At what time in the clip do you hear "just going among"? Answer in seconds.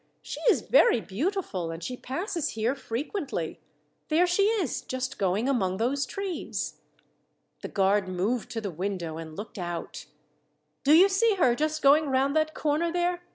4.81-5.77